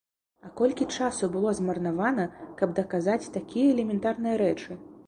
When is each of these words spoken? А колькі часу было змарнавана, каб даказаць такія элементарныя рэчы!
А 0.45 0.49
колькі 0.61 0.87
часу 0.99 1.29
было 1.35 1.53
змарнавана, 1.61 2.27
каб 2.63 2.75
даказаць 2.81 3.23
такія 3.39 3.67
элементарныя 3.77 4.35
рэчы! 4.47 4.83